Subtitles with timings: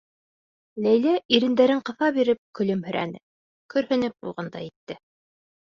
[0.85, 3.25] Ләйлә, ирендәрен ҡыҫа биреп, көлөмһөрәне,
[3.77, 5.01] көрһөнөп ҡуйғандай итте.